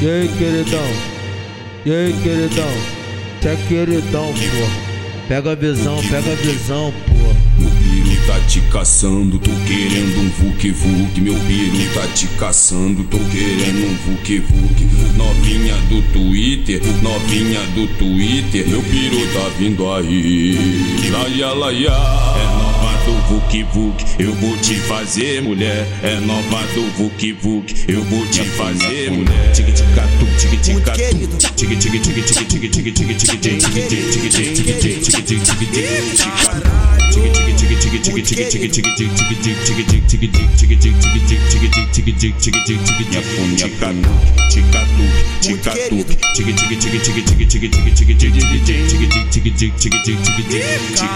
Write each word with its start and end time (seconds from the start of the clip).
E 0.00 0.08
aí, 0.08 0.28
queridão? 0.38 0.86
E 1.84 1.90
aí, 1.90 2.12
queridão? 2.22 2.98
Cê 3.42 3.48
é 3.48 3.56
queridão, 3.66 4.26
porra. 4.26 4.88
Pega 5.26 5.52
a 5.52 5.54
visão, 5.56 6.00
pega 6.02 6.32
a 6.32 6.34
visão, 6.36 6.92
porra. 7.06 7.36
Meu 7.58 7.70
piro 7.70 8.26
tá 8.26 8.38
te 8.46 8.60
caçando, 8.70 9.40
tô 9.40 9.50
querendo 9.66 10.20
um 10.20 10.30
Vuk 10.30 10.70
Vuk. 10.70 11.20
Meu 11.20 11.34
piro 11.34 11.94
tá 11.94 12.06
te 12.14 12.28
caçando, 12.38 13.02
tô 13.04 13.18
querendo 13.18 13.90
um 13.90 13.96
Vuk 13.96 14.38
Vuk. 14.38 14.88
Novinha 15.16 15.74
do 15.88 16.00
Twitter, 16.12 16.80
novinha 17.02 17.60
do 17.74 17.88
Twitter. 17.98 18.68
Meu 18.68 18.82
piro 18.82 19.16
tá 19.32 19.48
vindo 19.58 19.92
aí. 19.92 21.10
Laia, 21.10 21.52
laia. 21.54 21.88
É 21.88 22.57
Vuk 23.28 23.62
Vuk, 23.74 24.04
eu 24.18 24.32
vou 24.36 24.56
te 24.56 24.74
fazer 24.74 25.42
mulher. 25.42 25.86
É 26.02 26.18
nova 26.20 26.62
do 26.72 26.90
Vuk 26.96 27.32
Vuk, 27.34 27.74
eu 27.86 28.02
vou 28.04 28.26
te 28.28 28.42
fazer 28.42 29.10
mulher. 29.10 29.52
Tic 29.52 29.66
tic 29.66 29.84
catu, 29.94 30.26
tic 30.38 30.58
tic 30.62 30.78
catu. 45.62 46.04
Tic 46.34 46.46
tic 46.46 46.56
tic 46.56 46.80
tic 46.80 47.02
tic 47.02 47.14
tic 47.14 47.46
tic 47.48 47.70
tic 47.70 47.70
tic 47.70 47.98
tic 47.98 48.18
tic 48.18 48.48
tic 48.48 48.98
tic 49.30 49.56
tic 49.56 49.78
tic 49.78 49.92
tic 50.04 50.18
tic 50.94 51.08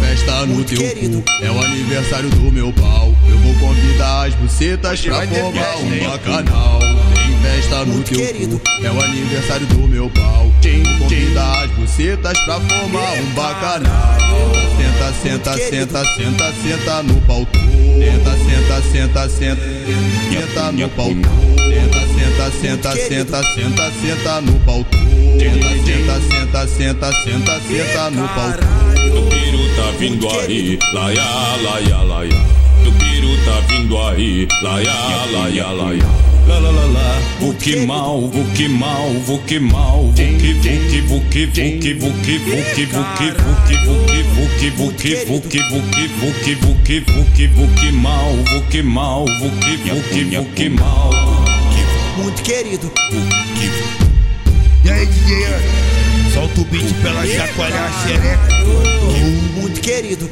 Festa 0.00 0.46
no 0.46 0.64
teu 0.64 0.78
cu, 0.78 1.24
é 1.42 1.50
o 1.50 1.60
aniversário 1.60 2.30
do 2.30 2.52
meu 2.52 2.72
pau. 2.72 3.14
Eu 3.28 3.38
vou 3.38 3.54
convidar 3.54 4.26
as 4.26 4.34
bucetas 4.34 5.00
pra 5.00 5.26
formar 5.26 5.76
um 5.76 6.08
bacanal. 6.08 6.78
Tem 7.14 7.36
festa 7.42 7.84
no 7.84 8.02
teu 8.02 8.18
cu, 8.18 8.60
é 8.84 8.90
o 8.90 9.00
aniversário 9.02 9.66
do 9.66 9.88
meu 9.88 10.10
pau. 10.10 10.52
Vou 10.98 11.08
convidar 11.08 11.64
as 11.64 11.70
bucetas 11.72 12.38
pra 12.40 12.60
formar 12.60 13.12
um 13.12 13.26
bacanal. 13.34 14.16
Senta, 14.76 15.12
senta, 15.22 15.56
senta, 15.56 16.04
senta, 16.16 16.52
senta 16.62 17.02
no 17.02 17.20
pau. 17.22 17.46
Senta, 17.54 18.36
senta, 18.44 18.82
senta, 18.92 19.28
senta, 19.28 19.73
senta 20.30 20.72
no 20.72 20.88
pau. 20.90 21.08
Senta, 21.08 22.00
senta, 22.14 22.50
senta, 22.50 22.92
senta, 22.92 23.42
senta, 23.42 23.90
senta 24.00 24.40
no 24.40 24.52
pau. 24.64 24.84
Senta, 25.38 26.20
senta, 26.28 26.66
senta, 26.66 27.12
senta, 27.12 27.60
senta 27.60 28.10
no 28.10 28.28
pau. 28.28 28.50
Do 29.12 29.22
piru 29.28 29.62
tá 29.76 29.90
vindo 29.98 30.28
aí, 30.30 30.78
laia, 30.92 31.56
laia, 31.62 32.02
laia. 32.02 32.40
Do 32.84 32.92
piru 32.92 33.36
tá 33.44 33.60
vindo 33.68 33.98
aí, 34.00 34.48
laia, 34.62 34.92
laia, 35.32 35.66
laia. 35.70 36.06
La 36.46 36.58
la 36.58 36.70
la 36.70 36.83
Vuk 37.64 37.86
mal, 37.86 38.20
Vuk 38.20 38.68
mal, 38.68 39.08
Vuk 39.24 39.50
mal, 39.58 40.12
Vuk 40.12 40.18
Vuk 40.18 40.84
Vuk 41.08 41.32
Vuk 41.48 41.56
Vuk 41.56 41.88
Vuk 41.96 42.12
Vuk 42.12 42.44
Vuk 42.44 43.08
Vuk 43.24 43.88
Vuk 44.14 44.52
Vuk 44.76 45.24
Vuk 45.24 45.48
Vuk 46.20 46.60
Vuk 46.60 46.84
Vuk 47.14 47.48
Vuk 47.56 47.92
mal, 47.92 48.36
Vuk 48.50 48.82
mal, 48.84 49.24
Vuk 49.40 49.64
Vuk 49.82 50.12
Vuk 50.30 50.68
mal. 50.78 51.10
Muito 52.18 52.42
querido. 52.42 52.92
E 54.84 54.90
aí, 54.90 55.06
DJ? 55.06 55.46
Solta 56.34 56.60
o 56.60 56.64
beat 56.64 56.92
pra 57.00 57.10
ela 57.12 57.26
chacoalhar 57.26 57.88
a 57.88 58.06
xereca. 58.06 58.48
Muito 59.58 59.80
querido. 59.80 60.30